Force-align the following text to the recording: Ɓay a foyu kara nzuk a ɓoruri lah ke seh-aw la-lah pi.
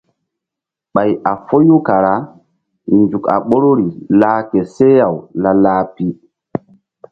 Ɓay 0.93 1.11
a 1.29 1.31
foyu 1.47 1.75
kara 1.87 2.13
nzuk 2.99 3.25
a 3.33 3.35
ɓoruri 3.47 3.87
lah 4.19 4.39
ke 4.49 4.59
seh-aw 4.75 5.15
la-lah 5.41 5.81
pi. 5.95 6.05